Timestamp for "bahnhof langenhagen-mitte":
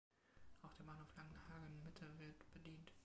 0.85-2.07